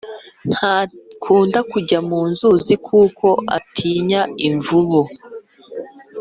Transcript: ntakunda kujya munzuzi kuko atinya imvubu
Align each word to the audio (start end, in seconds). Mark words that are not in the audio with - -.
ntakunda 0.51 1.59
kujya 1.71 1.99
munzuzi 2.09 2.73
kuko 2.87 3.27
atinya 3.57 4.21
imvubu 4.47 5.01